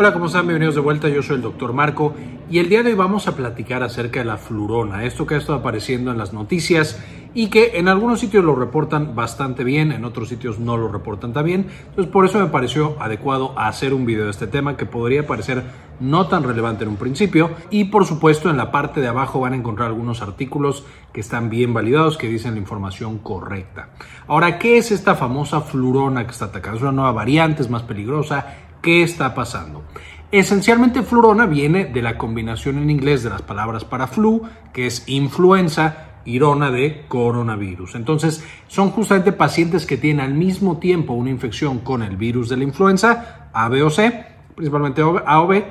Hola, 0.00 0.12
¿cómo 0.12 0.26
están? 0.26 0.46
Bienvenidos 0.46 0.76
de 0.76 0.80
vuelta. 0.80 1.08
Yo 1.08 1.24
soy 1.24 1.34
el 1.34 1.42
doctor 1.42 1.72
Marco 1.72 2.14
y 2.48 2.60
el 2.60 2.68
día 2.68 2.84
de 2.84 2.90
hoy 2.90 2.94
vamos 2.94 3.26
a 3.26 3.34
platicar 3.34 3.82
acerca 3.82 4.20
de 4.20 4.26
la 4.26 4.36
flurona, 4.36 5.02
esto 5.02 5.26
que 5.26 5.34
ha 5.34 5.38
estado 5.38 5.58
apareciendo 5.58 6.12
en 6.12 6.18
las 6.18 6.32
noticias 6.32 7.02
y 7.34 7.48
que 7.48 7.72
en 7.74 7.88
algunos 7.88 8.20
sitios 8.20 8.44
lo 8.44 8.54
reportan 8.54 9.16
bastante 9.16 9.64
bien, 9.64 9.90
en 9.90 10.04
otros 10.04 10.28
sitios 10.28 10.60
no 10.60 10.76
lo 10.76 10.86
reportan 10.86 11.32
tan 11.32 11.44
bien. 11.44 11.66
Entonces, 11.88 12.12
por 12.12 12.24
eso 12.24 12.38
me 12.38 12.46
pareció 12.46 12.94
adecuado 13.00 13.58
hacer 13.58 13.92
un 13.92 14.06
video 14.06 14.26
de 14.26 14.30
este 14.30 14.46
tema 14.46 14.76
que 14.76 14.86
podría 14.86 15.26
parecer 15.26 15.64
no 15.98 16.28
tan 16.28 16.44
relevante 16.44 16.84
en 16.84 16.90
un 16.90 16.96
principio. 16.96 17.50
Y 17.70 17.86
por 17.86 18.06
supuesto, 18.06 18.50
en 18.50 18.56
la 18.56 18.70
parte 18.70 19.00
de 19.00 19.08
abajo 19.08 19.40
van 19.40 19.54
a 19.54 19.56
encontrar 19.56 19.88
algunos 19.88 20.22
artículos 20.22 20.84
que 21.12 21.20
están 21.20 21.50
bien 21.50 21.74
validados, 21.74 22.16
que 22.16 22.28
dicen 22.28 22.52
la 22.52 22.60
información 22.60 23.18
correcta. 23.18 23.88
Ahora, 24.28 24.60
¿qué 24.60 24.78
es 24.78 24.92
esta 24.92 25.16
famosa 25.16 25.60
flurona 25.60 26.24
que 26.24 26.30
está 26.30 26.44
atacando? 26.46 26.76
Es 26.76 26.82
una 26.82 26.92
nueva 26.92 27.10
variante, 27.10 27.62
es 27.62 27.68
más 27.68 27.82
peligrosa. 27.82 28.67
¿Qué 28.82 29.02
está 29.02 29.34
pasando? 29.34 29.84
Esencialmente 30.30 31.02
flurona 31.02 31.46
viene 31.46 31.86
de 31.86 32.02
la 32.02 32.18
combinación 32.18 32.78
en 32.78 32.90
inglés 32.90 33.22
de 33.22 33.30
las 33.30 33.42
palabras 33.42 33.84
para 33.84 34.06
flu, 34.06 34.42
que 34.72 34.86
es 34.86 35.08
influenza, 35.08 36.20
irona 36.26 36.70
de 36.70 37.06
coronavirus. 37.08 37.94
Entonces, 37.94 38.44
son 38.66 38.90
justamente 38.90 39.32
pacientes 39.32 39.86
que 39.86 39.96
tienen 39.96 40.24
al 40.24 40.34
mismo 40.34 40.78
tiempo 40.78 41.14
una 41.14 41.30
infección 41.30 41.78
con 41.78 42.02
el 42.02 42.16
virus 42.16 42.50
de 42.50 42.58
la 42.58 42.64
influenza, 42.64 43.48
A, 43.52 43.68
o 43.68 43.90
C, 43.90 44.26
principalmente 44.54 45.02
A 45.02 45.40
o 45.40 45.46
B, 45.46 45.64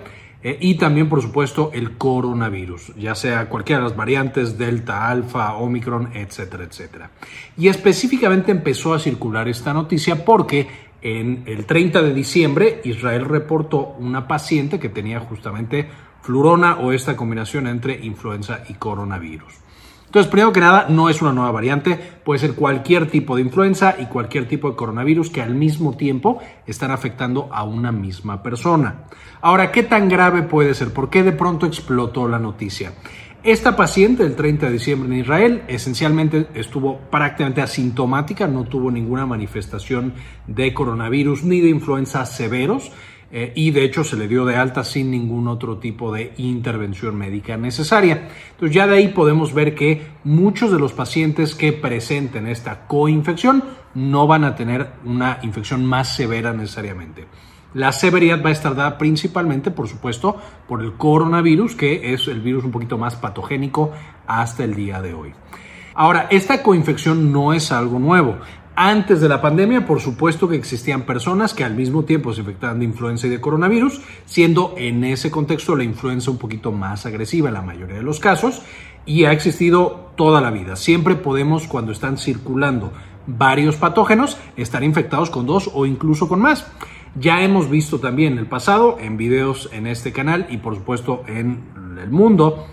eh, 0.44 0.58
y 0.62 0.76
también, 0.76 1.10
por 1.10 1.22
supuesto, 1.22 1.72
el 1.74 1.98
coronavirus, 1.98 2.96
ya 2.96 3.16
sea 3.16 3.50
cualquiera 3.50 3.82
de 3.82 3.90
las 3.90 3.98
variantes, 3.98 4.58
Delta, 4.58 5.10
Alfa, 5.10 5.54
Omicron, 5.56 6.10
etcétera, 6.14 6.64
etcétera. 6.64 7.10
Y 7.58 7.68
específicamente 7.68 8.52
empezó 8.52 8.94
a 8.94 9.00
circular 9.00 9.48
esta 9.48 9.74
noticia 9.74 10.24
porque 10.24 10.68
en 11.02 11.44
el 11.46 11.66
30 11.66 12.02
de 12.02 12.14
diciembre, 12.14 12.82
Israel 12.84 13.26
reportó 13.26 13.96
una 14.00 14.28
paciente 14.28 14.80
que 14.80 14.90
tenía 14.90 15.20
justamente 15.20 15.88
flurona 16.22 16.78
o 16.78 16.92
esta 16.92 17.16
combinación 17.16 17.68
entre 17.68 18.04
influenza 18.04 18.64
y 18.68 18.74
coronavirus. 18.74 19.54
Entonces, 20.08 20.32
primero 20.32 20.54
que 20.54 20.62
nada, 20.62 20.88
no 20.88 21.10
es 21.10 21.22
una 21.22 21.34
nueva 21.34 21.52
variante, 21.52 22.00
puede 22.24 22.40
ser 22.40 22.54
cualquier 22.54 23.12
tipo 23.12 23.36
de 23.36 23.42
influenza 23.42 23.96
y 24.00 24.06
cualquier 24.06 24.48
tipo 24.48 24.70
de 24.70 24.78
coronavirus 24.78 25.30
que 25.30 25.42
al 25.42 25.54
mismo 25.54 25.98
tiempo 25.98 26.40
están 26.66 26.92
afectando 26.92 27.50
a 27.52 27.64
una 27.64 27.92
misma 27.92 28.42
persona. 28.42 29.04
Ahora, 29.42 29.70
¿qué 29.70 29.84
tan 29.84 30.08
grave 30.08 30.44
puede 30.44 30.74
ser? 30.76 30.94
¿Por 30.94 31.10
qué 31.10 31.24
de 31.24 31.34
pronto 31.34 31.66
explotó 31.66 32.26
la 32.28 32.40
noticia? 32.40 32.94
Esta 33.48 33.78
paciente 33.78 34.24
del 34.24 34.36
30 34.36 34.66
de 34.66 34.74
diciembre 34.74 35.08
en 35.08 35.22
Israel 35.22 35.64
esencialmente 35.70 36.48
estuvo 36.54 36.98
prácticamente 37.10 37.62
asintomática, 37.62 38.46
no 38.46 38.66
tuvo 38.66 38.92
ninguna 38.92 39.26
manifestación 39.26 40.16
de 40.48 40.74
coronavirus 40.74 41.46
ni 41.46 41.62
de 41.62 41.70
influenza 41.70 42.26
severos 42.26 42.92
eh, 43.32 43.54
y 43.56 43.72
de 43.72 43.86
hecho 43.86 44.04
se 44.04 44.18
le 44.18 44.28
dio 44.28 44.44
de 44.44 44.58
alta 44.58 44.84
sin 44.84 45.12
ningún 45.12 45.48
otro 45.48 45.78
tipo 45.78 46.12
de 46.12 46.34
intervención 46.36 47.16
médica 47.16 47.56
necesaria. 47.56 48.28
Entonces 48.52 48.76
ya 48.76 48.86
de 48.86 48.98
ahí 48.98 49.08
podemos 49.08 49.54
ver 49.54 49.76
que 49.76 50.06
muchos 50.26 50.70
de 50.70 50.80
los 50.80 50.92
pacientes 50.92 51.56
que 51.56 51.72
presenten 51.72 52.48
esta 52.48 52.86
coinfección 52.86 53.64
no 53.96 54.28
van 54.28 54.44
a 54.44 54.58
tener 54.58 54.90
una 55.06 55.40
infección 55.42 55.86
más 55.86 56.14
severa 56.14 56.52
necesariamente. 56.52 57.28
La 57.78 57.92
severidad 57.92 58.44
va 58.44 58.50
a 58.50 58.54
estar 58.54 58.74
dada 58.74 58.98
principalmente, 58.98 59.70
por 59.70 59.88
supuesto, 59.88 60.36
por 60.68 60.82
el 60.82 60.94
coronavirus, 60.94 61.76
que 61.76 62.12
es 62.12 62.28
el 62.28 62.42
virus 62.42 62.64
un 62.64 62.72
poquito 62.72 62.98
más 62.98 63.16
patogénico 63.16 63.92
hasta 64.26 64.64
el 64.64 64.74
día 64.74 65.00
de 65.00 65.14
hoy. 65.14 65.34
Ahora, 65.94 66.26
esta 66.32 66.64
coinfección 66.64 67.32
no 67.32 67.54
es 67.54 67.72
algo 67.72 68.00
nuevo. 68.00 68.38
Antes 68.76 69.22
de 69.22 69.30
la 69.30 69.44
pandemia, 69.44 69.86
por 69.86 70.00
supuesto 70.00 70.50
que 70.50 70.56
existían 70.56 71.04
personas 71.04 71.54
que 71.54 71.64
al 71.64 71.76
mismo 71.76 72.04
tiempo 72.04 72.34
se 72.34 72.40
infectaban 72.42 72.80
de 72.80 72.86
influenza 72.86 73.28
y 73.28 73.30
de 73.30 73.40
coronavirus, 73.40 74.02
siendo 74.26 74.74
en 74.76 75.04
ese 75.04 75.30
contexto 75.30 75.76
la 75.76 75.84
influenza 75.84 76.32
un 76.32 76.40
poquito 76.40 76.72
más 76.72 77.06
agresiva 77.06 77.50
en 77.50 77.54
la 77.54 77.62
mayoría 77.62 77.98
de 77.98 78.04
los 78.04 78.20
casos, 78.20 78.64
y 79.06 79.26
ha 79.26 79.32
existido 79.32 80.14
toda 80.16 80.42
la 80.42 80.50
vida. 80.50 80.78
Siempre 80.78 81.14
podemos, 81.14 81.68
cuando 81.68 81.92
están 81.92 82.18
circulando 82.18 82.92
varios 83.28 83.76
patógenos, 83.76 84.40
estar 84.56 84.84
infectados 84.84 85.30
con 85.30 85.46
dos 85.46 85.70
o 85.76 85.86
incluso 85.86 86.28
con 86.28 86.40
más. 86.40 86.66
Ya 87.20 87.42
hemos 87.42 87.70
visto 87.70 88.00
también 88.00 88.34
en 88.34 88.40
el 88.40 88.48
pasado, 88.48 88.98
en 89.00 89.18
videos 89.18 89.70
en 89.74 89.88
este 89.88 90.12
canal 90.12 90.46
y 90.50 90.58
por 90.58 90.76
supuesto 90.76 91.24
en 91.28 91.64
el 92.00 92.12
mundo, 92.12 92.68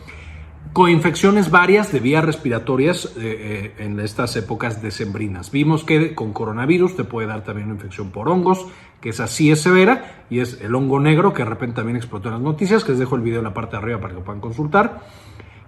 coinfecciones 0.75 1.51
varias 1.51 1.93
de 1.93 2.01
vías 2.01 2.25
respiratorias 2.25 3.07
eh, 3.17 3.73
eh, 3.79 3.85
en 3.85 3.99
estas 4.01 4.37
épocas 4.37 4.83
decembrinas. 4.83 5.51
Vimos 5.51 5.83
que 5.85 6.15
con 6.15 6.35
coronavirus 6.35 6.97
te 6.97 7.05
puede 7.05 7.27
dar 7.27 7.43
también 7.43 7.69
una 7.69 7.77
infección 7.77 8.11
por 8.11 8.29
hongos, 8.29 8.67
que 9.01 9.11
es 9.11 9.21
así 9.21 9.51
es 9.51 9.63
severa, 9.63 10.25
y 10.29 10.41
es 10.41 10.61
el 10.61 10.75
hongo 10.75 11.01
negro 11.01 11.33
que 11.33 11.45
de 11.45 11.49
repente 11.49 11.77
también 11.77 11.97
explotó 11.97 12.29
en 12.29 12.35
las 12.35 12.43
noticias, 12.43 12.85
que 12.85 12.93
les 12.93 12.99
dejo 12.99 13.17
el 13.17 13.23
video 13.23 13.39
en 13.39 13.45
la 13.45 13.55
parte 13.55 13.77
de 13.77 13.83
arriba 13.83 14.01
para 14.01 14.15
que 14.15 14.21
puedan 14.21 14.43
consultar. 14.43 15.01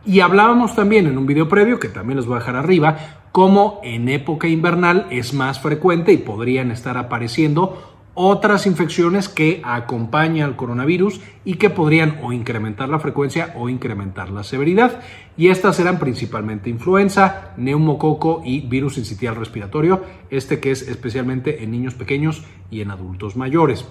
Y 0.05 0.21
hablábamos 0.21 0.77
también 0.77 1.07
en 1.07 1.17
un 1.17 1.27
video 1.27 1.49
previo, 1.49 1.81
que 1.81 1.89
también 1.89 2.19
les 2.19 2.27
voy 2.27 2.37
a 2.37 2.41
dejar 2.41 2.57
arriba, 2.57 2.97
cómo 3.33 3.81
en 3.85 4.09
época 4.09 4.49
invernal 4.49 5.07
es 5.11 5.33
más 5.33 5.61
frecuente 5.61 6.13
y 6.13 6.19
podrían 6.19 6.71
estar 6.71 6.99
apareciendo 6.99 7.96
otras 8.17 8.67
infecciones 8.67 9.29
que 9.29 9.61
acompañan 9.63 10.49
al 10.49 10.57
coronavirus 10.57 11.21
y 11.45 11.55
que 11.55 11.71
podrían 11.71 12.19
o 12.23 12.33
incrementar 12.33 12.89
la 12.89 12.99
frecuencia 12.99 13.53
o 13.57 13.69
incrementar 13.69 14.31
la 14.31 14.43
severidad. 14.43 15.01
Y 15.37 15.49
estas 15.49 15.79
eran 15.79 15.99
principalmente 15.99 16.71
influenza, 16.71 17.53
neumococo 17.59 18.43
y 18.45 18.61
virus 18.63 18.97
incitial 18.97 19.37
respiratorio, 19.37 20.03
este 20.31 20.61
que 20.61 20.71
es 20.71 20.89
especialmente 20.89 21.63
en 21.63 21.71
niños 21.71 21.95
pequeños 21.95 22.43
y 22.71 22.81
en 22.81 22.91
adultos 22.91 23.37
mayores. 23.37 23.87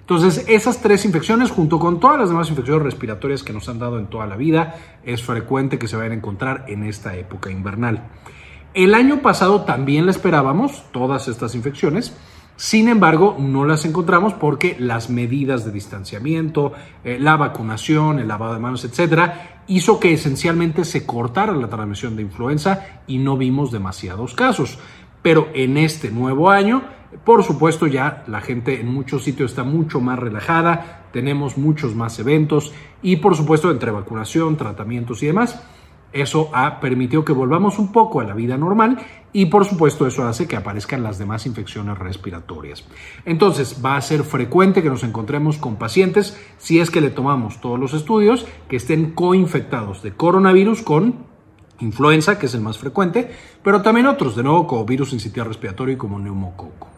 Entonces, 0.00 0.44
esas 0.48 0.82
tres 0.82 1.04
infecciones, 1.04 1.50
junto 1.50 1.78
con 1.78 2.00
todas 2.00 2.18
las 2.18 2.30
demás 2.30 2.50
infecciones 2.50 2.82
respiratorias 2.82 3.44
que 3.44 3.52
nos 3.52 3.68
han 3.68 3.78
dado 3.78 3.98
en 3.98 4.08
toda 4.08 4.26
la 4.26 4.36
vida, 4.36 4.74
es 5.04 5.22
frecuente 5.22 5.78
que 5.78 5.86
se 5.86 5.96
vayan 5.96 6.12
a 6.12 6.16
encontrar 6.16 6.64
en 6.66 6.82
esta 6.82 7.14
época 7.14 7.50
invernal. 7.50 8.08
El 8.74 8.94
año 8.94 9.22
pasado 9.22 9.62
también 9.62 10.06
le 10.06 10.10
esperábamos 10.10 10.82
todas 10.92 11.28
estas 11.28 11.54
infecciones, 11.54 12.16
sin 12.58 12.88
embargo, 12.88 13.36
no 13.38 13.64
las 13.64 13.84
encontramos 13.84 14.34
porque 14.34 14.74
las 14.80 15.10
medidas 15.10 15.64
de 15.64 15.70
distanciamiento, 15.70 16.72
eh, 17.04 17.16
la 17.20 17.36
vacunación, 17.36 18.18
el 18.18 18.26
lavado 18.26 18.54
de 18.54 18.58
manos, 18.58 18.84
etcétera, 18.84 19.62
hizo 19.68 20.00
que 20.00 20.12
esencialmente 20.12 20.84
se 20.84 21.06
cortara 21.06 21.52
la 21.52 21.68
transmisión 21.68 22.16
de 22.16 22.22
influenza 22.22 23.02
y 23.06 23.18
no 23.18 23.36
vimos 23.36 23.70
demasiados 23.70 24.34
casos. 24.34 24.80
Pero 25.22 25.50
en 25.54 25.76
este 25.76 26.10
nuevo 26.10 26.50
año, 26.50 26.82
por 27.24 27.44
supuesto, 27.44 27.86
ya 27.86 28.24
la 28.26 28.40
gente 28.40 28.80
en 28.80 28.88
muchos 28.88 29.22
sitios 29.22 29.52
está 29.52 29.62
mucho 29.62 30.00
más 30.00 30.18
relajada, 30.18 31.06
tenemos 31.12 31.58
muchos 31.58 31.94
más 31.94 32.18
eventos 32.18 32.72
y, 33.02 33.16
por 33.18 33.36
supuesto, 33.36 33.70
entre 33.70 33.92
vacunación, 33.92 34.56
tratamientos 34.56 35.22
y 35.22 35.26
demás, 35.26 35.62
eso 36.12 36.50
ha 36.54 36.80
permitido 36.80 37.24
que 37.24 37.32
volvamos 37.32 37.78
un 37.78 37.92
poco 37.92 38.20
a 38.20 38.24
la 38.24 38.34
vida 38.34 38.56
normal 38.56 38.98
y 39.32 39.46
por 39.46 39.64
supuesto 39.64 40.06
eso 40.06 40.26
hace 40.26 40.46
que 40.46 40.56
aparezcan 40.56 41.02
las 41.02 41.18
demás 41.18 41.46
infecciones 41.46 41.98
respiratorias. 41.98 42.84
Entonces 43.24 43.82
va 43.84 43.96
a 43.96 44.00
ser 44.00 44.24
frecuente 44.24 44.82
que 44.82 44.88
nos 44.88 45.04
encontremos 45.04 45.58
con 45.58 45.76
pacientes, 45.76 46.40
si 46.58 46.80
es 46.80 46.90
que 46.90 47.00
le 47.00 47.10
tomamos 47.10 47.60
todos 47.60 47.78
los 47.78 47.94
estudios, 47.94 48.46
que 48.68 48.76
estén 48.76 49.12
coinfectados 49.12 50.02
de 50.02 50.12
coronavirus 50.12 50.82
con 50.82 51.26
influenza, 51.80 52.38
que 52.38 52.46
es 52.46 52.54
el 52.54 52.60
más 52.60 52.78
frecuente, 52.78 53.30
pero 53.62 53.82
también 53.82 54.06
otros, 54.06 54.34
de 54.34 54.42
nuevo 54.42 54.66
como 54.66 54.84
virus 54.84 55.12
incitial 55.12 55.46
respiratorio 55.46 55.94
y 55.94 55.98
como 55.98 56.18
neumococo. 56.18 56.97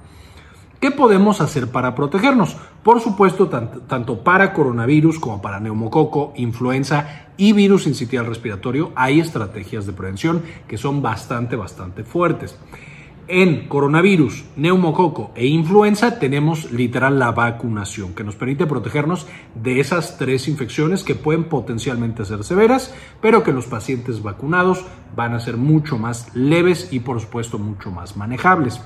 ¿Qué 0.81 0.91
podemos 0.91 1.43
hacer 1.43 1.71
para 1.71 1.95
protegernos? 1.95 2.57
Por 2.83 3.03
supuesto, 3.03 3.49
tanto, 3.49 4.25
para 4.25 4.55
coronavirus 4.55 5.19
como 5.19 5.43
para 5.43 5.61
neumococo, 5.61 6.33
influenza 6.37 7.27
y 7.37 7.53
virus 7.53 7.87
incitial 7.87 8.25
respiratorio 8.25 8.91
hay 8.97 9.21
estrategias 9.21 9.85
de 9.85 9.93
prevención 9.93 10.43
que 10.67 10.79
son 10.79 11.03
bastante, 11.03 11.55
bastante 11.55 12.03
fuertes. 12.03 12.57
En 13.29 13.69
coronavirus, 13.69 14.47
neumococo 14.57 15.33
e 15.35 15.47
influenza 15.47 16.19
tenemos 16.19 16.73
literal 16.73 17.19
la 17.19 17.31
vacunación 17.31 18.15
que 18.15 18.25
nos 18.25 18.37
permite 18.37 18.67
protegernos 18.67 19.27
de 19.55 19.81
esas 19.81 20.17
tres 20.17 20.49
infecciones 20.49 21.04
que 21.04 21.15
pueden 21.15 21.45
potencialmente 21.45 22.25
ser 22.25 22.43
severas, 22.43 22.95
pero 23.21 23.45
que 23.45 23.53
los 23.53 23.66
pacientes 23.66 24.22
vacunados 24.22 24.87
van 25.15 25.34
a 25.34 25.41
ser 25.41 25.59
mucho 25.59 25.99
más 25.99 26.34
leves 26.34 26.89
y 26.91 27.01
por 27.01 27.21
supuesto 27.21 27.59
mucho 27.59 27.91
más 27.91 28.16
manejables. 28.16 28.81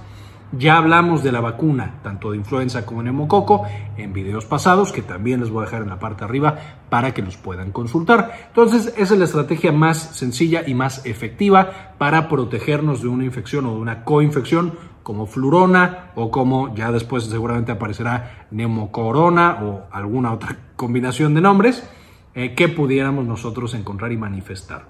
Ya 0.59 0.77
hablamos 0.77 1.23
de 1.23 1.33
la 1.33 1.41
vacuna, 1.41 1.95
tanto 2.03 2.31
de 2.31 2.37
influenza 2.37 2.85
como 2.85 3.01
de 3.01 3.05
neumococo, 3.05 3.65
en 3.97 4.12
videos 4.12 4.45
pasados, 4.45 4.93
que 4.93 5.03
también 5.03 5.41
les 5.41 5.51
voy 5.51 5.62
a 5.62 5.65
dejar 5.67 5.83
en 5.83 5.89
la 5.89 5.99
parte 5.99 6.21
de 6.21 6.25
arriba 6.27 6.56
para 6.89 7.12
que 7.12 7.23
los 7.23 7.37
puedan 7.37 7.73
consultar. 7.73 8.33
Entonces, 8.49 8.95
esa 8.97 9.15
es 9.15 9.19
la 9.19 9.25
estrategia 9.25 9.73
más 9.73 9.99
sencilla 9.99 10.62
y 10.67 10.75
más 10.75 11.05
efectiva 11.06 11.95
para 11.99 12.29
protegernos 12.29 13.03
de 13.03 13.09
una 13.09 13.25
infección 13.25 13.67
o 13.67 13.75
de 13.75 13.81
una 13.81 14.05
coinfección 14.05 14.75
como 15.03 15.27
flurona 15.27 16.11
o 16.15 16.31
como 16.31 16.75
ya 16.75 16.91
después 16.91 17.25
seguramente 17.25 17.73
aparecerá 17.73 18.47
neumocorona 18.51 19.59
o 19.62 19.87
alguna 19.93 20.33
otra 20.33 20.56
combinación 20.77 21.35
de 21.35 21.41
nombres 21.41 21.89
eh, 22.35 22.55
que 22.55 22.69
pudiéramos 22.69 23.25
nosotros 23.27 23.75
encontrar 23.75 24.13
y 24.13 24.17
manifestar. 24.17 24.89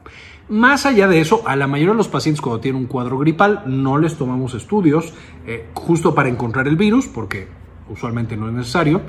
Más 0.49 0.87
allá 0.87 1.09
de 1.09 1.21
eso, 1.21 1.43
a 1.47 1.57
la 1.57 1.67
mayoría 1.67 1.93
de 1.93 1.99
los 1.99 2.09
pacientes 2.09 2.41
cuando 2.41 2.61
tienen 2.61 2.83
un 2.83 2.87
cuadro 2.87 3.19
gripal 3.19 3.63
no 3.67 3.99
les 3.99 4.17
tomamos 4.17 4.55
estudios 4.55 5.15
eh, 5.47 5.69
justo 5.75 6.15
para 6.15 6.29
encontrar 6.29 6.69
el 6.69 6.77
virus, 6.77 7.07
porque 7.07 7.49
usualmente 7.89 8.37
no 8.37 8.49
es 8.49 8.55
necesario. 8.55 9.01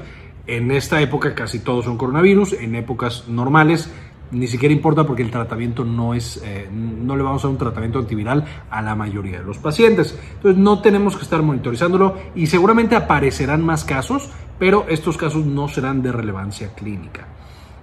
En 0.47 0.71
esta 0.71 1.01
época 1.01 1.33
casi 1.33 1.59
todos 1.59 1.85
son 1.85 1.97
coronavirus, 1.97 2.53
en 2.53 2.75
épocas 2.75 3.27
normales 3.27 3.89
ni 4.31 4.47
siquiera 4.47 4.73
importa 4.73 5.05
porque 5.05 5.21
el 5.21 5.31
tratamiento 5.31 5.85
no 5.85 6.13
es, 6.13 6.41
eh, 6.43 6.67
no 6.71 7.15
le 7.15 7.23
vamos 7.23 7.43
a 7.43 7.47
dar 7.47 7.51
un 7.51 7.57
tratamiento 7.57 7.99
antiviral 7.99 8.45
a 8.69 8.81
la 8.81 8.95
mayoría 8.95 9.39
de 9.39 9.45
los 9.45 9.57
pacientes. 9.57 10.17
Entonces 10.35 10.61
no 10.61 10.81
tenemos 10.81 11.15
que 11.15 11.23
estar 11.23 11.41
monitorizándolo 11.41 12.17
y 12.35 12.47
seguramente 12.47 12.95
aparecerán 12.95 13.63
más 13.63 13.83
casos, 13.83 14.29
pero 14.59 14.85
estos 14.89 15.17
casos 15.17 15.45
no 15.45 15.67
serán 15.67 16.01
de 16.01 16.11
relevancia 16.11 16.73
clínica. 16.73 17.27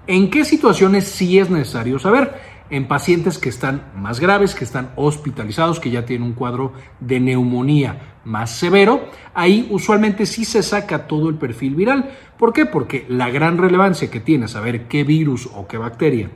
¿En 0.07 0.31
qué 0.31 0.45
situaciones 0.45 1.05
sí 1.05 1.39
es 1.39 1.49
necesario 1.49 1.99
saber? 2.01 2.35
En 2.71 2.89
pacientes 2.89 3.39
que 3.39 3.49
están 3.49 3.93
más 3.95 4.19
graves, 4.19 4.55
que 4.57 4.65
están 4.65 4.91
hospitalizados, 4.97 5.79
que 5.79 5.91
ya 5.91 6.05
tienen 6.05 6.27
un 6.27 6.33
cuadro 6.33 6.73
de 6.99 7.21
neumonía 7.21 8.17
más 8.25 8.51
severo, 8.51 9.05
ahí 9.33 9.69
usualmente 9.71 10.27
sí 10.27 10.45
se 10.45 10.63
saca 10.65 11.07
todo 11.07 11.29
el 11.29 11.37
perfil 11.37 11.77
viral. 11.77 12.11
¿Por 12.37 12.53
qué? 12.53 12.67
Porque 12.67 13.07
la 13.09 13.31
gran 13.31 13.59
relevancia 13.59 14.11
que 14.11 14.19
tiene 14.19 14.49
saber 14.49 14.89
qué 14.89 15.05
virus 15.05 15.49
o 15.55 15.69
qué 15.69 15.79
bacteria 15.79 16.31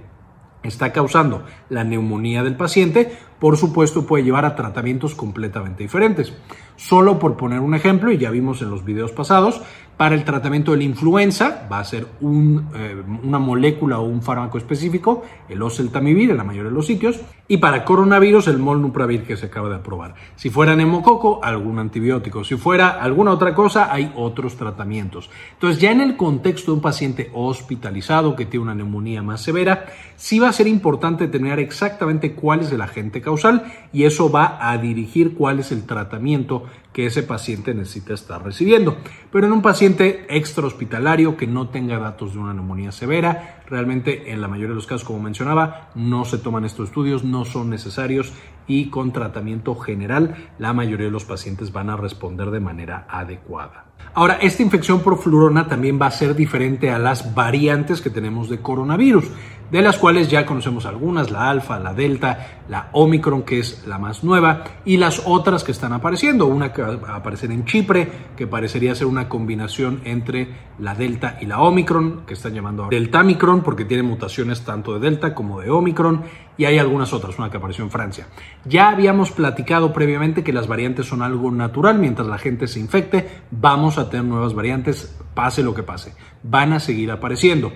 está 0.62 0.92
causando 0.92 1.44
la 1.68 1.84
neumonía 1.84 2.42
del 2.42 2.56
paciente, 2.56 3.10
por 3.38 3.56
supuesto 3.56 4.06
puede 4.06 4.24
llevar 4.24 4.44
a 4.44 4.56
tratamientos 4.56 5.14
completamente 5.14 5.82
diferentes. 5.82 6.32
Solo 6.76 7.18
por 7.18 7.36
poner 7.36 7.60
un 7.60 7.74
ejemplo, 7.74 8.10
y 8.12 8.18
ya 8.18 8.30
vimos 8.30 8.62
en 8.62 8.70
los 8.70 8.84
videos 8.84 9.12
pasados, 9.12 9.62
para 9.96 10.14
el 10.14 10.24
tratamiento 10.24 10.72
de 10.72 10.78
la 10.78 10.84
influenza 10.84 11.66
va 11.72 11.78
a 11.78 11.84
ser 11.84 12.06
eh, 12.20 13.02
una 13.22 13.38
molécula 13.38 13.98
o 13.98 14.04
un 14.04 14.20
fármaco 14.20 14.58
específico, 14.58 15.24
el 15.48 15.62
oseltamivir 15.62 16.30
en 16.30 16.36
la 16.36 16.44
mayoría 16.44 16.70
de 16.70 16.74
los 16.74 16.86
sitios, 16.86 17.20
y 17.48 17.58
para 17.58 17.84
coronavirus 17.84 18.48
el 18.48 18.58
molnupravir 18.58 19.22
que 19.22 19.36
se 19.36 19.46
acaba 19.46 19.68
de 19.68 19.76
aprobar. 19.76 20.14
Si 20.34 20.50
fuera 20.50 20.74
neumococo, 20.74 21.40
algún 21.42 21.78
antibiótico. 21.78 22.44
Si 22.44 22.56
fuera 22.56 22.88
alguna 22.88 23.30
otra 23.30 23.54
cosa, 23.54 23.92
hay 23.92 24.12
otros 24.16 24.56
tratamientos. 24.56 25.30
Entonces 25.52 25.80
ya 25.80 25.92
en 25.92 26.00
el 26.00 26.16
contexto 26.16 26.72
de 26.72 26.76
un 26.76 26.82
paciente 26.82 27.30
hospitalizado 27.32 28.36
que 28.36 28.46
tiene 28.46 28.64
una 28.64 28.74
neumonía 28.74 29.22
más 29.22 29.42
severa, 29.42 29.86
sí 30.16 30.38
va 30.38 30.48
a 30.48 30.52
ser 30.52 30.66
importante 30.66 31.28
tener 31.28 31.58
exactamente 31.58 32.32
cuál 32.32 32.60
es 32.60 32.72
el 32.72 32.80
agente 32.80 33.20
causal 33.20 33.64
y 33.92 34.04
eso 34.04 34.30
va 34.30 34.58
a 34.60 34.76
dirigir 34.78 35.34
cuál 35.34 35.60
es 35.60 35.72
el 35.72 35.86
tratamiento 35.86 36.64
que 36.96 37.04
ese 37.04 37.22
paciente 37.22 37.74
necesita 37.74 38.14
estar 38.14 38.42
recibiendo. 38.42 38.96
Pero 39.30 39.46
en 39.46 39.52
un 39.52 39.60
paciente 39.60 40.24
extra 40.30 40.66
hospitalario 40.66 41.36
que 41.36 41.46
no 41.46 41.68
tenga 41.68 41.98
datos 41.98 42.32
de 42.32 42.38
una 42.38 42.54
neumonía 42.54 42.90
severa, 42.90 43.62
realmente 43.66 44.32
en 44.32 44.40
la 44.40 44.48
mayoría 44.48 44.70
de 44.70 44.76
los 44.76 44.86
casos, 44.86 45.06
como 45.06 45.20
mencionaba, 45.20 45.90
no 45.94 46.24
se 46.24 46.38
toman 46.38 46.64
estos 46.64 46.88
estudios, 46.88 47.22
no 47.22 47.44
son 47.44 47.68
necesarios 47.68 48.32
y 48.66 48.88
con 48.88 49.12
tratamiento 49.12 49.74
general 49.74 50.48
la 50.58 50.72
mayoría 50.72 51.04
de 51.04 51.12
los 51.12 51.26
pacientes 51.26 51.70
van 51.70 51.90
a 51.90 51.98
responder 51.98 52.50
de 52.50 52.60
manera 52.60 53.04
adecuada. 53.10 53.84
Ahora, 54.14 54.38
esta 54.40 54.62
infección 54.62 55.00
por 55.00 55.18
flurona 55.18 55.68
también 55.68 56.00
va 56.00 56.06
a 56.06 56.10
ser 56.10 56.34
diferente 56.34 56.90
a 56.90 56.98
las 56.98 57.34
variantes 57.34 58.00
que 58.00 58.08
tenemos 58.08 58.48
de 58.48 58.60
coronavirus 58.60 59.26
de 59.70 59.82
las 59.82 59.98
cuales 59.98 60.30
ya 60.30 60.46
conocemos 60.46 60.86
algunas, 60.86 61.30
la 61.30 61.50
alfa, 61.50 61.78
la 61.78 61.92
delta, 61.92 62.62
la 62.68 62.88
omicron, 62.92 63.42
que 63.42 63.58
es 63.58 63.84
la 63.86 63.98
más 63.98 64.22
nueva, 64.22 64.64
y 64.84 64.96
las 64.96 65.22
otras 65.24 65.64
que 65.64 65.72
están 65.72 65.92
apareciendo, 65.92 66.46
una 66.46 66.72
que 66.72 66.82
va 66.82 67.08
a 67.08 67.16
aparecer 67.16 67.50
en 67.50 67.64
Chipre, 67.64 68.08
que 68.36 68.46
parecería 68.46 68.94
ser 68.94 69.06
una 69.06 69.28
combinación 69.28 70.00
entre 70.04 70.48
la 70.78 70.94
delta 70.94 71.38
y 71.40 71.46
la 71.46 71.60
omicron, 71.60 72.22
que 72.26 72.34
están 72.34 72.54
llamando 72.54 72.88
deltamicron, 72.90 73.62
porque 73.62 73.84
tiene 73.84 74.02
mutaciones 74.02 74.62
tanto 74.62 74.94
de 74.94 75.00
delta 75.00 75.34
como 75.34 75.60
de 75.60 75.70
omicron, 75.70 76.22
y 76.58 76.64
hay 76.64 76.78
algunas 76.78 77.12
otras, 77.12 77.38
una 77.38 77.50
que 77.50 77.58
apareció 77.58 77.84
en 77.84 77.90
Francia. 77.90 78.28
Ya 78.64 78.88
habíamos 78.88 79.30
platicado 79.30 79.92
previamente 79.92 80.42
que 80.42 80.52
las 80.52 80.68
variantes 80.68 81.06
son 81.06 81.22
algo 81.22 81.50
natural, 81.50 81.98
mientras 81.98 82.26
la 82.26 82.38
gente 82.38 82.66
se 82.66 82.80
infecte, 82.80 83.28
vamos 83.50 83.98
a 83.98 84.08
tener 84.10 84.24
nuevas 84.24 84.54
variantes, 84.54 85.16
pase 85.34 85.62
lo 85.62 85.74
que 85.74 85.82
pase, 85.82 86.14
van 86.42 86.72
a 86.72 86.80
seguir 86.80 87.10
apareciendo. 87.10 87.72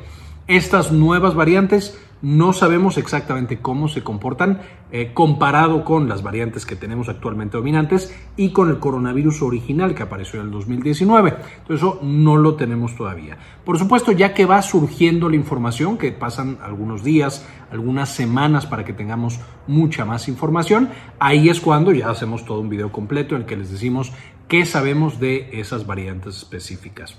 Estas 0.46 0.90
nuevas 0.92 1.34
variantes 1.34 1.98
no 2.22 2.52
sabemos 2.52 2.98
exactamente 2.98 3.58
cómo 3.58 3.88
se 3.88 4.02
comportan 4.02 4.60
eh, 4.92 5.12
comparado 5.14 5.84
con 5.84 6.08
las 6.08 6.22
variantes 6.22 6.66
que 6.66 6.76
tenemos 6.76 7.08
actualmente 7.08 7.56
dominantes 7.56 8.14
y 8.36 8.50
con 8.50 8.68
el 8.70 8.78
coronavirus 8.78 9.42
original 9.42 9.94
que 9.94 10.02
apareció 10.02 10.40
en 10.40 10.46
el 10.46 10.52
2019. 10.52 11.30
Entonces 11.30 11.76
eso 11.76 12.00
no 12.02 12.36
lo 12.36 12.56
tenemos 12.56 12.96
todavía. 12.96 13.38
Por 13.64 13.78
supuesto, 13.78 14.12
ya 14.12 14.34
que 14.34 14.46
va 14.46 14.62
surgiendo 14.62 15.28
la 15.28 15.36
información, 15.36 15.96
que 15.96 16.12
pasan 16.12 16.58
algunos 16.62 17.04
días, 17.04 17.46
algunas 17.70 18.10
semanas 18.10 18.66
para 18.66 18.84
que 18.84 18.92
tengamos 18.92 19.40
mucha 19.66 20.04
más 20.04 20.28
información, 20.28 20.90
ahí 21.18 21.48
es 21.48 21.60
cuando 21.60 21.92
ya 21.92 22.10
hacemos 22.10 22.44
todo 22.44 22.60
un 22.60 22.68
video 22.68 22.90
completo 22.92 23.34
en 23.34 23.42
el 23.42 23.46
que 23.46 23.56
les 23.56 23.70
decimos 23.70 24.12
qué 24.48 24.66
sabemos 24.66 25.20
de 25.20 25.48
esas 25.52 25.86
variantes 25.86 26.36
específicas. 26.36 27.16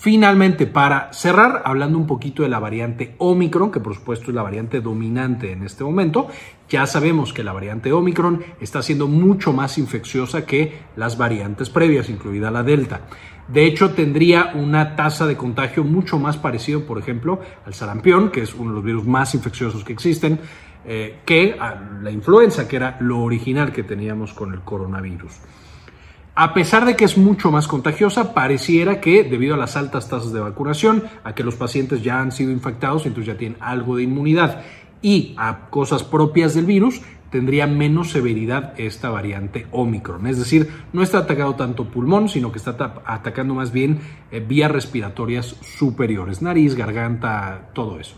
Finalmente, 0.00 0.66
para 0.66 1.12
cerrar, 1.12 1.60
hablando 1.66 1.98
un 1.98 2.06
poquito 2.06 2.42
de 2.42 2.48
la 2.48 2.58
variante 2.58 3.14
Omicron, 3.18 3.70
que 3.70 3.80
por 3.80 3.94
supuesto 3.94 4.30
es 4.30 4.34
la 4.34 4.40
variante 4.40 4.80
dominante 4.80 5.52
en 5.52 5.62
este 5.62 5.84
momento, 5.84 6.28
ya 6.70 6.86
sabemos 6.86 7.34
que 7.34 7.44
la 7.44 7.52
variante 7.52 7.92
Omicron 7.92 8.42
está 8.62 8.80
siendo 8.80 9.08
mucho 9.08 9.52
más 9.52 9.76
infecciosa 9.76 10.46
que 10.46 10.78
las 10.96 11.18
variantes 11.18 11.68
previas, 11.68 12.08
incluida 12.08 12.50
la 12.50 12.62
Delta. 12.62 13.02
De 13.46 13.66
hecho, 13.66 13.90
tendría 13.90 14.52
una 14.54 14.96
tasa 14.96 15.26
de 15.26 15.36
contagio 15.36 15.84
mucho 15.84 16.18
más 16.18 16.38
parecido, 16.38 16.86
por 16.86 16.98
ejemplo, 16.98 17.38
al 17.66 17.74
sarampión, 17.74 18.30
que 18.30 18.40
es 18.40 18.54
uno 18.54 18.70
de 18.70 18.76
los 18.76 18.84
virus 18.84 19.04
más 19.04 19.34
infecciosos 19.34 19.84
que 19.84 19.92
existen, 19.92 20.40
eh, 20.86 21.18
que 21.26 21.58
a 21.60 21.78
la 22.00 22.10
influenza, 22.10 22.66
que 22.66 22.76
era 22.76 22.96
lo 23.00 23.18
original 23.18 23.70
que 23.70 23.82
teníamos 23.82 24.32
con 24.32 24.54
el 24.54 24.60
coronavirus. 24.60 25.40
A 26.42 26.54
pesar 26.54 26.86
de 26.86 26.96
que 26.96 27.04
es 27.04 27.18
mucho 27.18 27.50
más 27.50 27.68
contagiosa, 27.68 28.32
pareciera 28.32 28.98
que 28.98 29.24
debido 29.24 29.52
a 29.52 29.58
las 29.58 29.76
altas 29.76 30.08
tasas 30.08 30.32
de 30.32 30.40
vacunación, 30.40 31.04
a 31.22 31.34
que 31.34 31.44
los 31.44 31.54
pacientes 31.54 32.02
ya 32.02 32.18
han 32.18 32.32
sido 32.32 32.50
infectados, 32.50 33.04
entonces 33.04 33.34
ya 33.34 33.38
tienen 33.38 33.58
algo 33.60 33.96
de 33.96 34.04
inmunidad 34.04 34.62
y 35.02 35.34
a 35.36 35.68
cosas 35.68 36.02
propias 36.02 36.54
del 36.54 36.64
virus, 36.64 37.02
tendría 37.28 37.66
menos 37.66 38.12
severidad 38.12 38.72
esta 38.78 39.10
variante 39.10 39.66
Omicron. 39.70 40.26
Es 40.26 40.38
decir, 40.38 40.70
no 40.94 41.02
está 41.02 41.18
atacando 41.18 41.56
tanto 41.56 41.90
pulmón, 41.90 42.30
sino 42.30 42.50
que 42.50 42.56
está 42.56 42.74
atacando 43.04 43.54
más 43.54 43.70
bien 43.70 44.00
eh, 44.30 44.40
vías 44.40 44.70
respiratorias 44.70 45.56
superiores, 45.60 46.40
nariz, 46.40 46.74
garganta, 46.74 47.68
todo 47.74 48.00
eso. 48.00 48.16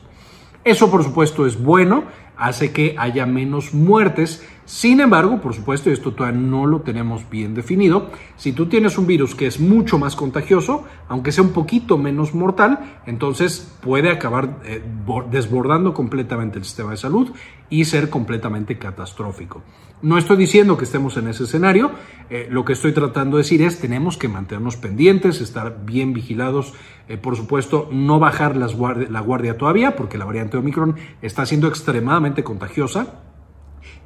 Eso 0.63 0.93
por 0.93 1.03
supuesto 1.03 1.45
es 1.45 1.61
bueno, 1.61 2.05
hace 2.37 2.71
que 2.71 2.95
haya 2.99 3.27
menos 3.27 3.75
muertes. 3.75 4.47
Sin 4.73 5.01
embargo, 5.01 5.39
por 5.39 5.53
supuesto, 5.53 5.91
y 5.91 5.93
esto 5.93 6.15
todavía 6.15 6.41
no 6.41 6.65
lo 6.65 6.81
tenemos 6.81 7.29
bien 7.29 7.53
definido, 7.53 8.09
si 8.37 8.53
tú 8.53 8.71
tienes 8.71 8.97
un 8.97 9.07
virus 9.07 9.35
que 9.35 9.47
es 9.47 9.61
mucho 9.61 9.99
más 9.99 10.17
contagioso, 10.17 10.87
aunque 11.09 11.31
sea 11.31 11.45
un 11.45 11.53
poquito 11.53 11.99
menos 11.99 12.35
mortal, 12.35 13.03
entonces 13.05 13.71
puede 13.83 14.11
acabar 14.11 14.61
eh, 14.65 14.83
desbordando 15.31 15.93
completamente 15.93 16.57
el 16.57 16.65
sistema 16.65 16.93
de 16.93 16.97
salud 16.97 17.33
y 17.69 17.85
ser 17.85 18.09
completamente 18.09 18.79
catastrófico. 18.79 19.63
No 20.01 20.17
estoy 20.17 20.39
diciendo 20.39 20.79
que 20.79 20.85
estemos 20.85 21.19
en 21.19 21.29
ese 21.29 21.45
escenario, 21.45 21.91
eh, 22.31 22.49
lo 22.51 22.65
que 22.65 22.73
estoy 22.73 22.93
tratando 22.93 23.37
de 23.37 23.43
decir 23.43 23.61
es 23.61 23.79
tenemos 23.79 24.17
que 24.17 24.29
mantenernos 24.29 24.79
pendientes, 24.79 25.43
estar 25.43 25.85
bien 25.85 26.15
vigilados, 26.15 26.73
eh, 27.09 27.19
por 27.19 27.37
supuesto 27.37 27.91
no 27.93 28.19
bajar 28.19 28.57
la 28.57 29.21
guardia 29.21 29.59
todavía 29.59 29.97
porque 29.97 30.17
la 30.17 30.25
variante 30.25 30.57
Omicron 30.57 30.97
está 31.21 31.45
siendo 31.45 31.69
extremadamente 31.69 32.43
contagiosa. 32.43 33.32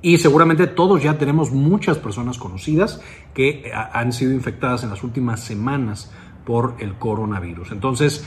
Y 0.07 0.19
seguramente 0.19 0.69
todos 0.69 1.03
ya 1.03 1.19
tenemos 1.19 1.51
muchas 1.51 1.99
personas 1.99 2.39
conocidas 2.39 3.01
que 3.35 3.49
eh, 3.49 3.73
han 3.75 4.13
sido 4.13 4.31
infectadas 4.31 4.85
en 4.85 4.91
las 4.91 5.03
últimas 5.03 5.41
semanas 5.41 6.13
por 6.45 6.77
el 6.79 6.95
coronavirus. 6.95 7.73
Entonces, 7.73 8.25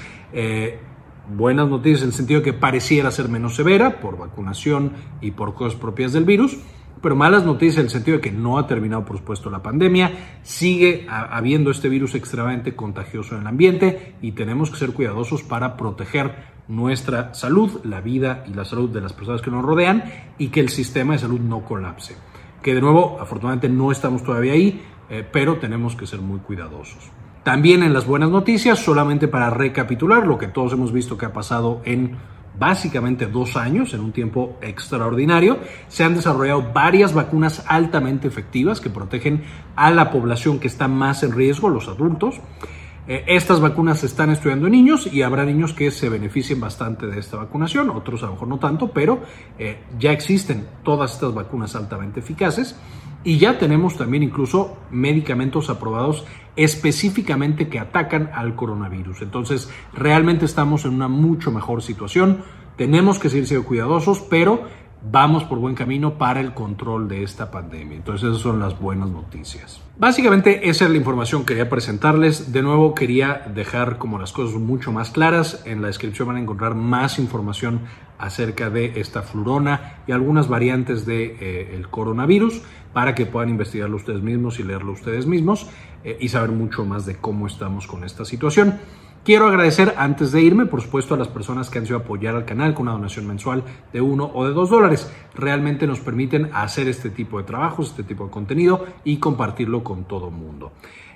buenas 1.30 1.70
noticias 1.70 2.02
en 2.02 2.10
el 2.10 2.14
sentido 2.14 2.42
de 2.42 2.44
que 2.44 2.52
pareciera 2.52 3.12
ser 3.12 3.30
menos 3.30 3.56
severa 3.56 4.02
por 4.02 4.18
vacunación 4.18 4.92
y 5.22 5.32
por 5.32 5.54
cosas 5.54 5.80
propias 5.80 6.12
del 6.12 6.26
virus 6.26 6.58
pero 7.02 7.16
malas 7.16 7.46
noticias 7.46 7.78
en 7.78 7.84
el 7.86 7.90
sentido 7.90 8.18
de 8.18 8.22
que 8.22 8.32
no 8.32 8.58
ha 8.58 8.68
terminado, 8.68 9.06
por 9.06 9.18
supuesto, 9.18 9.50
la 9.50 9.64
pandemia, 9.64 10.40
sigue 10.44 11.08
habiendo 11.10 11.72
este 11.72 11.90
virus 11.90 12.16
extremadamente 12.16 12.76
contagioso 12.76 13.36
en 13.36 13.42
el 13.42 13.48
ambiente 13.48 14.16
y 14.22 14.34
tenemos 14.34 14.70
que 14.70 14.78
ser 14.78 14.92
cuidadosos 14.92 15.44
para 15.44 15.78
proteger 15.78 16.59
nuestra 16.70 17.34
salud, 17.34 17.82
la 17.84 18.00
vida 18.00 18.46
y 18.48 18.54
la 18.54 18.64
salud 18.64 18.90
de 18.90 19.02
las 19.02 19.12
personas 19.12 19.42
que 19.42 19.52
nos 19.52 19.66
rodean 19.66 20.04
y 20.38 20.48
que 20.48 20.62
el 20.62 20.70
sistema 20.70 21.14
de 21.14 21.20
salud 21.20 21.40
no 21.40 21.66
colapse. 21.66 22.16
Que 22.62 22.74
de 22.74 22.82
nuevo, 22.82 23.18
afortunadamente 23.20 23.68
no 23.68 23.92
estamos 23.92 24.24
todavía 24.24 24.54
ahí, 24.54 24.82
eh, 25.10 25.28
pero 25.30 25.58
tenemos 25.58 25.96
que 25.96 26.06
ser 26.06 26.22
muy 26.22 26.40
cuidadosos. 26.40 27.12
También 27.44 27.82
en 27.84 27.94
las 27.94 28.06
buenas 28.06 28.30
noticias, 28.30 28.80
solamente 28.80 29.28
para 29.28 29.50
recapitular 29.50 30.28
lo 30.28 30.38
que 30.38 30.48
todos 30.48 30.74
hemos 30.74 30.94
visto 30.94 31.18
que 31.18 31.26
ha 31.26 31.34
pasado 31.34 31.82
en 31.86 32.16
básicamente 32.60 33.26
dos 33.26 33.56
años, 33.56 33.94
en 33.94 34.02
un 34.02 34.12
tiempo 34.12 34.58
extraordinario, 34.62 35.60
se 35.88 36.04
han 36.04 36.14
desarrollado 36.14 36.72
varias 36.74 37.14
vacunas 37.14 37.64
altamente 37.68 38.28
efectivas 38.28 38.82
que 38.82 38.90
protegen 38.90 39.44
a 39.76 39.90
la 39.90 40.12
población 40.12 40.60
que 40.60 40.68
está 40.68 40.88
más 40.88 41.24
en 41.24 41.32
riesgo, 41.32 41.70
los 41.70 41.88
adultos. 41.88 42.40
Eh, 43.10 43.26
estas 43.26 43.60
vacunas 43.60 44.02
se 44.02 44.06
están 44.06 44.30
estudiando 44.30 44.68
en 44.68 44.74
niños 44.74 45.12
y 45.12 45.24
habrá 45.24 45.44
niños 45.44 45.74
que 45.74 45.90
se 45.90 46.10
beneficien 46.10 46.60
bastante 46.60 47.08
de 47.08 47.20
esta 47.20 47.38
vacunación, 47.38 47.90
otros 47.90 48.22
a 48.22 48.28
lo 48.28 48.34
mejor 48.34 48.48
no 48.48 48.60
tanto, 48.60 48.90
pero 48.90 49.24
eh, 49.58 49.80
ya 49.98 50.12
existen 50.12 50.68
todas 50.84 51.14
estas 51.14 51.34
vacunas 51.34 51.76
altamente 51.76 52.20
eficaces 52.20 52.80
y 53.24 53.40
ya 53.40 53.58
tenemos 53.58 53.98
también 53.98 54.22
incluso 54.22 54.78
medicamentos 54.92 55.72
aprobados 55.72 56.24
específicamente 56.56 57.68
que 57.68 57.80
atacan 57.80 58.30
al 58.32 58.56
coronavirus. 58.56 59.24
Entonces, 59.24 59.72
realmente 59.92 60.46
estamos 60.46 60.86
en 60.86 60.94
una 60.94 61.08
mucho 61.08 61.50
mejor 61.50 61.82
situación. 61.82 62.44
Tenemos 62.78 63.18
que 63.18 63.30
seguir 63.30 63.48
siendo 63.48 63.68
cuidadosos, 63.68 64.22
pero 64.22 64.66
vamos 65.02 65.44
por 65.46 65.60
buen 65.60 65.76
camino 65.76 66.18
para 66.18 66.42
el 66.42 66.54
control 66.54 67.08
de 67.08 67.24
esta 67.24 67.52
pandemia. 67.52 67.98
Entonces 67.98 68.30
esas 68.30 68.42
son 68.42 68.60
las 68.60 68.80
buenas 68.80 69.10
noticias. 69.10 69.82
Básicamente 69.98 70.70
esa 70.70 70.86
es 70.86 70.92
la 70.92 70.98
información 70.98 71.42
que 71.42 71.48
quería 71.48 71.70
presentarles. 71.70 72.52
De 72.52 72.62
nuevo 72.62 72.94
quería 72.94 73.46
dejar 73.54 73.98
como 73.98 74.20
las 74.20 74.32
cosas 74.32 74.60
mucho 74.60 74.92
más 74.92 75.12
claras. 75.12 75.64
En 75.66 75.82
la 75.82 75.88
descripción 75.88 76.28
van 76.28 76.38
a 76.38 76.42
encontrar 76.42 76.76
más 76.76 77.20
información 77.20 77.82
acerca 78.18 78.70
de 78.70 79.00
esta 79.00 79.22
flurona 79.22 80.02
y 80.06 80.12
algunas 80.12 80.50
variantes 80.50 81.06
del 81.06 81.38
de, 81.38 81.78
eh, 81.80 81.86
coronavirus 81.90 82.62
para 82.94 83.16
que 83.16 83.26
puedan 83.26 83.50
investigarlo 83.50 83.96
ustedes 83.96 84.22
mismos 84.22 84.60
y 84.60 84.64
leerlo 84.64 84.92
ustedes 84.92 85.26
mismos 85.26 85.70
eh, 86.04 86.18
y 86.20 86.28
saber 86.30 86.52
mucho 86.52 86.86
más 86.86 87.06
de 87.06 87.16
cómo 87.16 87.48
estamos 87.48 87.88
con 87.88 88.04
esta 88.04 88.26
situación. 88.26 88.80
Quiero 89.24 89.48
agradecer 89.48 89.94
antes 89.98 90.32
de 90.32 90.42
irme, 90.42 90.66
por 90.66 90.82
supuesto, 90.82 91.14
a 91.14 91.18
las 91.18 91.28
personas 91.28 91.70
que 91.70 91.78
han 91.78 91.86
sido 91.86 91.98
apoyar 92.00 92.36
al 92.36 92.46
canal 92.46 92.74
con 92.74 92.84
una 92.84 92.94
donación 92.94 93.28
mensual 93.28 93.64
de 93.92 94.02
uno 94.02 94.32
o 94.34 94.46
de 94.46 94.54
dos 94.54 94.70
dólares. 94.70 95.12
Realmente 95.36 95.86
nos 95.86 96.00
permiten 96.00 96.50
hacer 96.54 96.88
este 96.88 97.10
tipo 97.10 97.38
de 97.38 97.44
trabajos, 97.44 97.90
este 97.90 98.04
tipo 98.04 98.26
de 98.26 98.32
contenido 98.32 98.86
y 99.04 99.18
compartirlo 99.18 99.84
con 99.84 100.06
todo 100.06 100.30
el 100.30 100.34
mundo. 100.34 100.72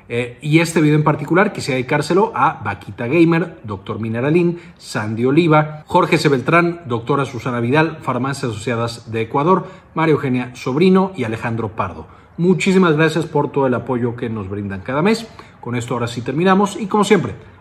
Eh, 0.10 0.38
y 0.42 0.60
este 0.60 0.82
video 0.82 0.98
en 0.98 1.04
particular 1.04 1.54
quisiera 1.54 1.78
dedicárselo 1.78 2.34
a 2.36 2.62
Vaquita 2.62 3.08
Gamer, 3.08 3.60
Doctor 3.64 4.00
Mineralín, 4.00 4.60
Sandy 4.78 5.24
Oliva, 5.26 5.84
Jorge 5.88 6.18
C. 6.18 6.28
Beltrán, 6.28 6.82
Doctora 6.86 7.24
Susana 7.24 7.62
Vidal, 7.62 8.00
Farmacias 8.02 8.52
Asociadas 8.52 9.12
de 9.12 9.22
Ecuador, 9.22 9.66
María 9.96 10.14
Eugenia 10.14 10.56
Sobrino 10.56 11.14
y 11.16 11.24
Alejandro 11.24 11.70
Pardo. 11.70 12.08
Muchísimas 12.36 12.98
gracias 12.98 13.26
por 13.26 13.52
todo 13.52 13.66
el 13.66 13.74
apoyo 13.76 14.16
que 14.16 14.30
nos 14.30 14.50
brindan 14.50 14.82
cada 14.82 15.02
mes. 15.02 15.28
Con 15.62 15.76
esto 15.76 15.94
ahora 15.94 16.08
sí 16.08 16.22
terminamos 16.22 16.76
y 16.80 16.88
como 16.88 17.06
siempre, 17.06 17.36